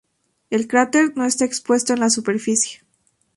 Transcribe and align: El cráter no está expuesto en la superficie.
El 0.49 0.67
cráter 0.67 1.13
no 1.15 1.25
está 1.25 1.45
expuesto 1.45 1.93
en 1.93 1.99
la 1.99 2.09
superficie. 2.09 2.81